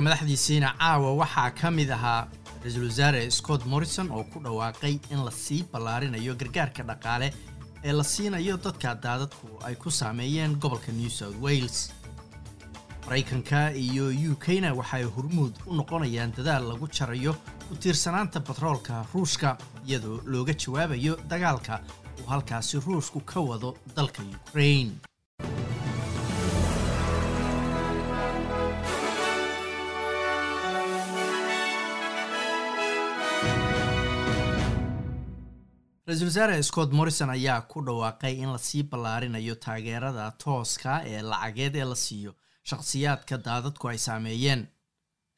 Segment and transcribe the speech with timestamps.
[0.00, 2.28] warka madaxdiisiina caawa waxaa ka mid ahaa
[2.62, 7.32] ra'iisul wasaare scott morrison oo ku dhawaaqay in la sii ballaarinayo gargaarka dhaqaale
[7.84, 11.92] ee la siinayo dadka daadadku ay ku saameeyeen gobolka new south wales.
[13.06, 17.34] Maraykanka iyo u k-na waxay hormuud u noqonayaan dadaal lagu jarayo
[17.68, 21.80] ku tiirsanaanta batroolka ruushka iyadoo looga jawaabayo dagaalka
[22.20, 24.92] uu halkaasi ruushku ka wado dalka ukraine
[36.10, 41.74] ra'iisul wasaare scott morrison ayaa ku dhawaaqay in la sii ballaarinayo taageerada tooska ee lacageed
[41.80, 42.32] ee la siiyo
[42.70, 44.62] shakhsiyaadka daadadku ay saameeyeen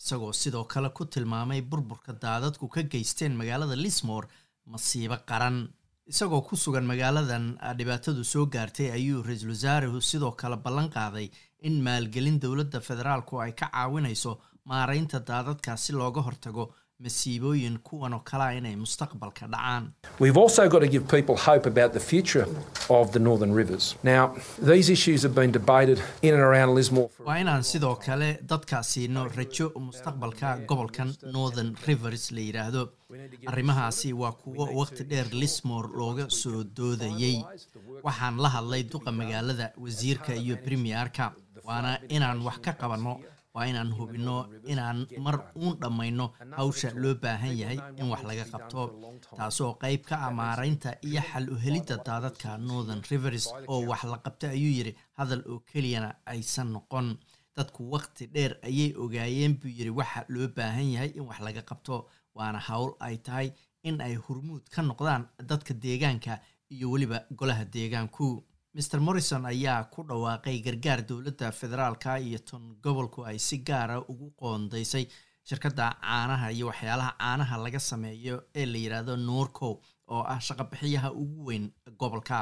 [0.02, 4.28] isagoo sidoo kale ku tilmaamay burburka daadadku ka geysteen magaalada lismore
[4.66, 5.58] masiibo qaran.
[6.12, 7.44] Isagoo ku sugan magaaladan
[7.78, 11.28] dhibaatadu soo gaartay ayuu ra'iisul wasaaruhu sidoo kale ballan qaaday
[11.68, 14.32] in maalgelin dowladda federaalku ay ka caawinayso
[14.70, 16.64] maaraynta daadadka si looga hortago
[17.04, 19.84] masiibooyin kuwan oo kalea inay mustaqbalka dhacaan.
[20.20, 22.46] We've also got to give people hope about the future
[22.98, 23.94] of the Northern Rivers.
[24.02, 24.22] Now,
[24.70, 29.28] these issues have been debated in and around Lismore waa inaan sidoo kale dadka siino
[29.36, 32.82] rajo mustaqbalka gobolkan northern rivers la yidhaahdo
[33.46, 37.36] arrimahaasi waa kuwo waqti dheer lismore looga soo doodayey
[38.06, 41.32] waxaan la hadlay duqa magaalada wasiirka iyo premierka
[41.68, 43.14] waana inaan wax ka qabanno
[43.54, 44.36] waa inaan hubinno
[44.72, 48.82] inaan mar uun dhammayno hawsha loo baahan yahay in wax laga qabto
[49.36, 54.18] taasoo qayb ka ah maaraynta iyo xal u helidda daadadka northern rivers oo wax la
[54.24, 57.08] qabta ayuu yidhi hadal oo keliyana aysan noqon.
[57.56, 61.96] Dadku waqti dheer ayay ogaayeen buu yidhi waxa loo baahan yahay in wax laga qabto
[62.36, 63.48] waana hawl ay tahay
[63.88, 66.40] in ay hurmuud ka noqdaan dadka deegaanka
[66.74, 68.26] iyo weliba golaha deegaanku
[68.74, 74.32] mr morrison ayaa ku dhawaaqay gargaar dowladda federaalka iyo ton gobolku ay si gaara ugu
[74.40, 75.04] qoondaysay
[75.48, 79.68] shirkadda caanaha iyo waxyaalaha caanaha laga sameeyo ee la yidhaahdo norco
[80.08, 81.64] oo ah shaqobixiyaha ugu weyn
[81.98, 82.38] gobolka.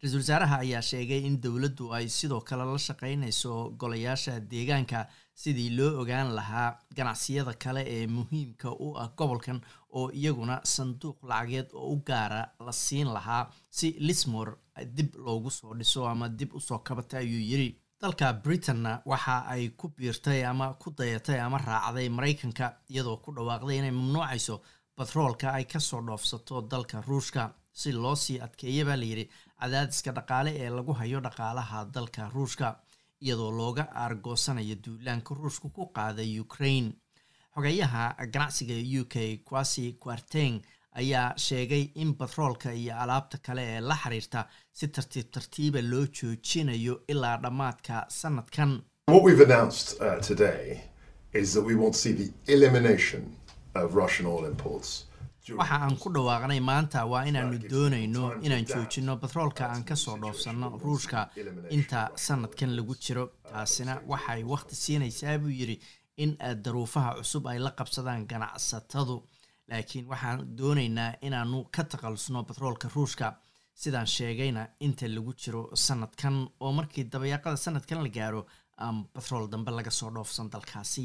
[0.00, 5.00] Ra'iisul wasaaraha ayaa sheegay in dowladdu ay sidoo kale la shaqeynayso golayaasha deegaanka
[5.42, 9.60] sidii loo ogaan lahaa ganacsiyada kale ee muhiimka u ah gobolkan
[9.98, 13.42] oo iyaguna sanduuq lacageed oo u gaara la siin lahaa
[13.76, 14.52] si lismore
[14.96, 17.70] dib loogu soo dhiso ama dib u soo kabata ayuu yidhi.
[18.02, 23.78] Dalka britanna waxa ay ku biirtay ama ku dayatay ama raacday maraykanka iyadoo ku dhawaaqday
[23.78, 24.56] inay mamnuucayso
[24.96, 27.42] batroolka ay ka soo dhoofsato dalka ruushka.
[27.80, 29.24] Si loo sii adkeeya baa layidhi
[29.60, 32.68] cadaadiska dhaqaale ee lagu hayo dhaqaalaha dalka ruushka
[33.20, 36.92] iyadoo looga aargoosanayo duulaanka ruushka ku qaaday ukraine.
[37.54, 39.14] Xogeyaha ganacsiga u k
[39.44, 40.60] quasi quarteng
[41.00, 46.94] ayaa sheegay in batroolka iyo alaabta kale ee la xiriirta si tartiib tartiiba loo joojinayo
[47.08, 48.82] ilaa dhammaadka sanadkan
[55.56, 60.68] Waxa aan ku dhawaaqnay maanta waa inaanu doonayno inaan joojino batroolka aan ka soo dhoofsanno
[60.84, 61.28] ruushka
[61.70, 63.24] inta sanadkan lagu jiro.
[63.50, 65.76] Taasina waxay waqti siinaysaa buu yidhi
[66.16, 69.16] in daruufaha cusub ay la qabsadaan ganacsatadu.
[69.70, 73.36] Laakiin waxaan doonaynaa inaanu ka takhalusno batroolka ruushka.
[73.74, 78.46] Sidaan sheegayna inta lagu jiro sanadkan oo markii dabayaaqada sanadkan la gaaro
[79.14, 81.04] batrool dambe laga soo dhoofsan dalkaasi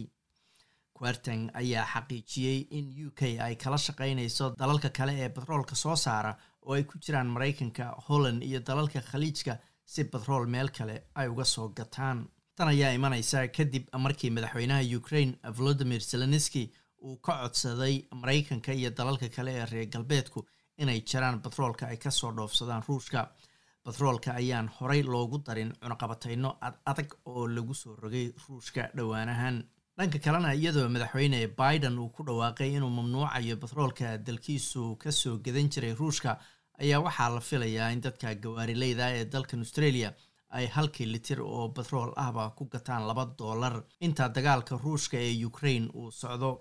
[1.03, 6.31] quarteng ayaa xaqiijiyey in u k ay kala shaqeynayso dalalka kale ee batroolka soo saara
[6.66, 9.53] oo ay ku jiraan maraykanka holland iyo dalalka khaliijka
[9.86, 12.19] si batrool meel kale ay uga soo gataan.
[12.56, 16.64] Tan ayaa imanaysa kadib markii madaxweynaha ukraine volodimir zelenski
[17.06, 20.40] uu ka codsaday maraykanka iyo dalalka kale ee reer galbeedku
[20.78, 23.22] inay jiraan batroolka ay ka soo dhoofsadaan ruushka.
[23.85, 29.58] Batroolka ayaan horey loogu darin cunaqabatayno ad adag oo lagu soo rogay ruushka dhowaanahan
[29.97, 35.69] dhanka kalena iyadoo madaxweyne biden uu ku dhawaaqay inuu mamnuucayo batroolka dalkiisu ka soo gadan
[35.73, 36.31] jiray ruushka
[36.81, 40.09] ayaa waxaa la filayaa in dadka gawaarileyda ee dalkan australia
[40.57, 43.75] ay halkii litir oo batrool ahba ku gataan laba doolar
[44.07, 46.51] inta dagaalka ruushka ee ukraine uu socdo.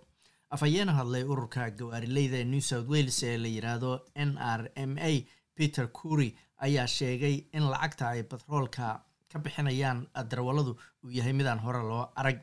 [0.55, 3.93] Afhayeena hadlay ururka gawaarileyda ee new south wales ee la yidhaahdo
[4.29, 5.13] n r m a
[5.57, 6.29] peter cury
[6.67, 8.87] ayaa sheegay in lacagta ay batroolka
[9.33, 10.73] ka bixinayaan darwalladu
[11.05, 12.39] uu yahay midaan hore loo arag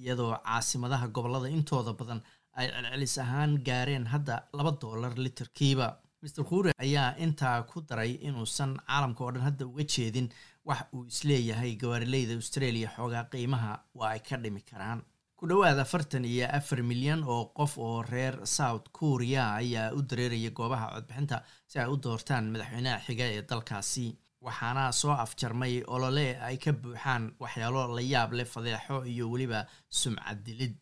[0.00, 2.20] iyadoo caasimadaha gobollada intooda badan
[2.58, 5.88] ay celcelis ahaan gaareen hadda laba doolar litirkiiba.
[6.22, 10.28] Master khure ayaa intaa ku daray inuusan caalamka oo dhan hadda uga jeedin
[10.68, 15.00] wax uu is leeyahay gawaarileyda australia xoogaa qiimaha waa ay ka dhimi karaan.
[15.36, 20.50] Ku dhowaad afartan iyo afar milyan oo qof oo reer south korea ayaa u dareeraya
[20.58, 24.06] goobaha codbixinta si ay u doortaan madaxweynaha xiga ee dalkaasi
[24.46, 30.38] waxaana soo afjarmay olole ay ka buuxaan waxyaalo la yaab leh fadeexo iyo weliba sumcad
[30.46, 30.74] dilid.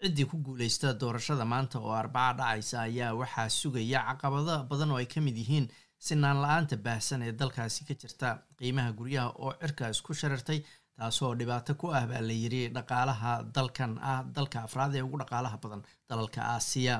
[0.00, 5.06] Ciddii ku guuleysta doorashada maanta oo arbaca dhacaysa ayaa waxaa sugaya caqabado badan oo ay
[5.12, 5.66] ka mid yihiin
[6.06, 8.28] sinaan la'aanta baahsan ee dalkaasi ka jirta
[8.58, 10.60] qiimaha guryaha oo cirka isku sharartay
[10.96, 15.56] taasoo dhibaato ku ah baa la yiri dhaqaalaha dalkan ah dalka afraad ee ugu dhaqaalaha
[15.62, 16.96] badan dalalka aasiya.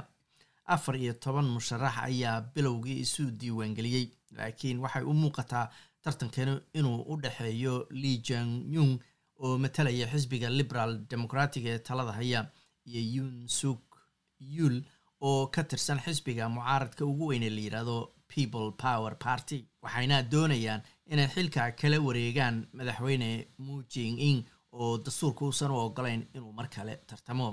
[0.75, 4.07] Afar iyo toban musharax ayaa bilowgii isu diiwaangeliyey
[4.37, 5.67] laakiin waxay u muuqataa
[6.05, 8.53] tartankani inuu u dhexeeyo li jang
[9.45, 12.41] oo matalaya xisbiga liberal democratic ee talada haya
[12.89, 13.83] iyo yun suk
[14.57, 14.77] yul
[15.29, 17.97] oo ka tirsan xisbiga mucaaradka ugu weyne la yidhaahdo
[18.35, 23.31] people power party waxayna doonayaan inay xilka kala wareegaan madaxweyne
[23.67, 24.39] mujing ing
[24.79, 27.49] oo dastuurka uusan u ogolayn inuu mar kale tartamo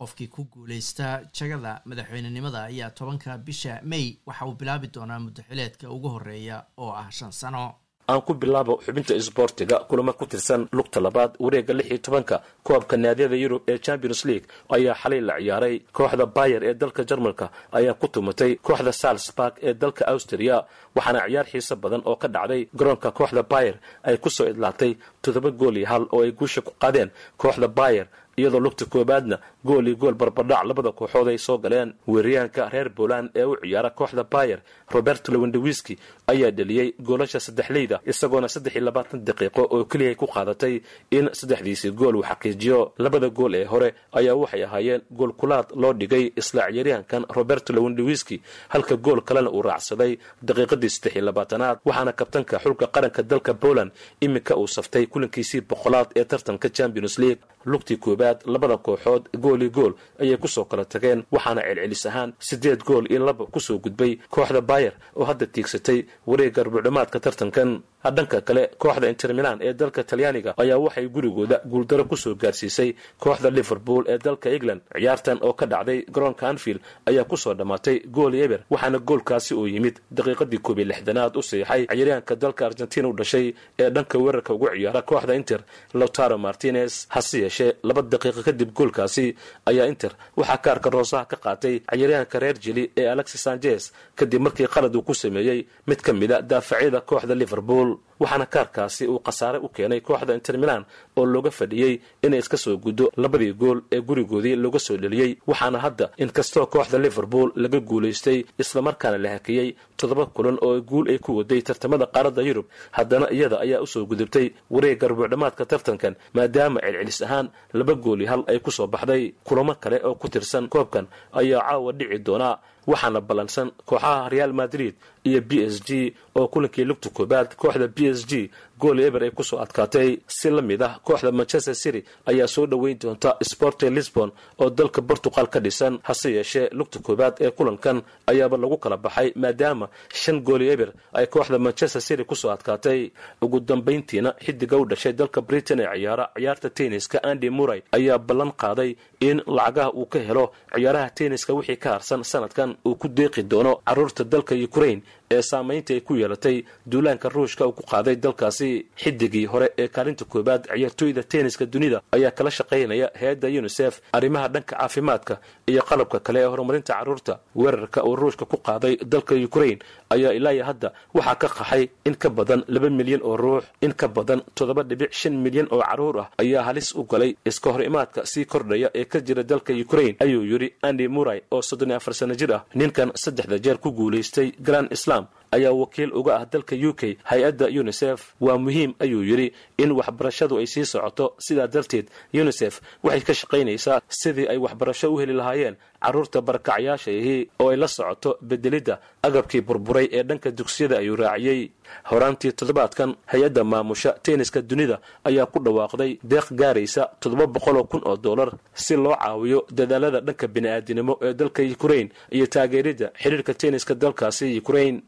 [0.00, 1.06] qofkii ku guuleysta
[1.36, 7.10] jagada madaxweynenimada ayaa tobanka bisha may waxa uu bilaabi doonaa muddaxileedka ugu horreeya oo ah
[7.10, 7.74] shan sano.
[8.10, 12.36] Aan ku bilaabo xubinta isboortiga kulamo ku tirsan lugta labaad wareegga lix iyo tobanka
[12.66, 15.76] koobka naadiyada yurub ee champions league ayaa xalay la ciyaaray.
[15.96, 17.46] Kooxda bayer ee dalka jarmalka
[17.78, 18.56] ayaa ku tumatay.
[18.66, 20.56] Kooxda salzburg ee dalka austria
[20.96, 22.62] waxaana ciyaar xiiso badan oo ka dhacday.
[22.78, 23.76] Garoonka kooxda bayer
[24.08, 24.92] ay ku soo idlaatay
[25.22, 27.10] toddoba gool iyo hal oo ay guusha ku qaadeen.
[27.36, 28.06] Kooxda bayer
[28.38, 31.92] iyadoo lugta koobaadna gool iyo gool barbardhac labada kooxood ay soo galeen.
[32.06, 34.60] Weeryahanka reer poland ee u ciyaara kooxda bayer
[34.94, 35.94] roberto lewandowski
[36.32, 40.74] ayaa dheliyey goolasha saddexleyda isagoona saddex iyo labaatan daqiiqo oo keliya ku qaadatay
[41.10, 42.92] in saddexdiisii gool uu xaqiijiyo.
[42.98, 48.40] Labada gool ee hore ayaa waxay ahaayeen gool kulaad loo dhigay isla ciyaaryahankan roberto lewandowski
[48.68, 50.12] halka gool kalena uu raacsaday
[50.48, 53.90] daqiiqadii saddex iyo labaatanaad waxaana kabtanka xulka qaranka dalka poland
[54.20, 57.42] iminka uu saftay kulankiisii boqolaad ee tartanka champions league.
[57.72, 59.92] Lugtii koobaad labada kooxood gool iyo gool
[60.22, 64.12] ayay ku soo kala tageen waxaana celcelis ahaan siddeed gool iyo laba ku soo gudbay
[64.34, 65.98] kooxda bayer oo hadda tiigsatay
[66.30, 67.70] wareegga rubudhamaadka tartankan
[68.04, 72.94] dhanka kale kooxda inter milan ee dalka talyaaniga ayaa waxay gurigooda guuldaro ku soo gaarsiisay.
[73.18, 77.96] Kooxda liverpool ee dalka england ciyaartan oo ka dhacday garoonka anfield ayaa ku soo dhammaatay
[78.06, 83.08] gool eber waxaana goolkaasi uu yimid daqiiqadii koob iyo lixdanaad u siixay ciyaaryahanka dalka argentina
[83.08, 85.60] u dhashay ee dhanka weerarka ugu ciyaara kooxda inter
[85.94, 89.26] lotaro martinez hase yeeshee laba daqiiqo kadib goolkaasi
[89.66, 94.66] ayaa inter waxaa kaarka roosaha ka qaatay ciyaaryahanka reer jili ee alexis sanchez kadib markii
[94.74, 97.87] qalad uu ku sameeyey mid ka mida daafacyada kooxda liverpool
[98.20, 100.82] waxaana kaarkaasi uu khasaare u keenay kooxda inter milan
[101.16, 101.94] oo looga fadhiyey
[102.26, 106.98] inay iska soo guddo labadii gool ee gurigoodii looga soo dheliyey waxaana hadda inkastoo kooxda
[106.98, 112.42] liverpool laga guulaystay islamarkaana la hakiyey toddoba kulan oo guul ay ku waday tartamada qaaradda
[112.48, 117.46] yurub haddana iyada ayaa u soo gudubtay wareegga rubuucdhamaadka tartankan maadaama celcelis ahaan
[117.78, 119.32] laba gool iyo hal ay ku soo baxday.
[119.46, 121.06] Kulamo kale oo ku tirsan koobkan
[121.40, 122.54] ayaa caawa dhici doonaa
[122.90, 124.94] waxaana ballansan kooxaha real madrid
[125.28, 129.30] iyo b s g oo kulankii lugta koobaad kooxda b s g gool eber ay
[129.30, 133.90] ku soo adkaatay si la mid ah kooxda manchester city ayaa soo dhoweyn doonta sporte
[133.90, 135.98] lisbon oo dalka portugal ka dhisan.
[136.02, 139.88] Hase yeeshee lugta koobaad ee kulankan ayaaba lagu kala baxay maadaama
[140.20, 143.10] shan gooli eber ay kooxda manchester city ku soo adkaatay.
[143.42, 148.52] Ugu dambayntiina xidiga u dhashay dalka britain ee ciyaara ciyaarta tenniska andy muray ayaa ballan
[148.62, 150.44] qaaday in lacagaha uu ka helo
[150.74, 155.94] ciyaaraha tenniska wixii ka harsan sanadkan uu ku deeqi doono carruurta dalka ukraine ee saamaynta
[155.94, 158.86] ay ku yeelatay duulaanka ruushka uu ku qaaday dalkaasi.
[159.02, 164.76] Xidigii hore ee kaalinta koobaad ciyaartooyda tenniska dunida ayaa kala shaqaynaya hay'adda unisef arrimaha dhanka
[164.76, 165.34] caafimaadka
[165.70, 169.78] iyo qalabka kale ee horumarinta carruurta weerarka uu ruushka ku qaaday dalka ukraine
[170.14, 174.08] ayaa ilaayo hadda waxaa ka qaxay in ka badan laba milyan oo ruux in ka
[174.08, 178.20] badan toddoba dhibic shan milyan oo carruur ah ayaa halis u galay iska hor imaadka
[178.32, 182.14] sii kordhaya ee ka jira dalka ukraine ayuu yidhi andy muray oo soddon iyo afar
[182.14, 186.76] sano jir ah ninkan saddexda jeer ku guulaystay grand islam ayaa wakiil uga ah dalka
[186.76, 191.34] u k hay'adda unisef waa muhiim ayuu yidhi in waxbarashadu ay sii socoto.
[191.38, 197.48] Sidaa darteed unisef waxay ka shaqaynaysaa sidii ay waxbarasho u heli lahaayeen carruurta barakacyaasha ahi
[197.60, 201.70] oo ay la socoto bedelidda agabkii burburay ee dhanka dugsiyada ayuu raaciyey.
[202.10, 208.16] Horaantii toddobaadkan hay'adda maamusha tenniska dunida ayaa ku dhawaaqday deeq gaaraysa toddoba boqoloo kun oo
[208.16, 214.58] dollar si loo caawiyo dadaalada dhanka bini'aadinimo ee dalka ukraine iyo taageeridda xidhiirka tenniska dalkaasi
[214.58, 215.00] ukraine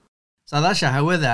[0.50, 1.32] saadaasha hawada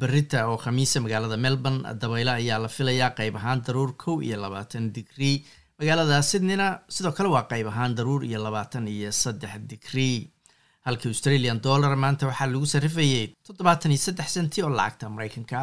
[0.00, 4.84] berita oo khamiisa magaalada melbourne dabaylo ayaa la filayaa qayb ahaan daruur kow iyo labaatan
[4.96, 5.36] digrii
[5.78, 10.18] magaalada sydneyna sidoo kale waa qayb ahaan daruur iyo labaatan iyo saddex digrii
[10.86, 15.56] halka australian dollar maanta waxaa lagu sarrifayay toddobaatan iyo saddex senti oo lacagta maraykanka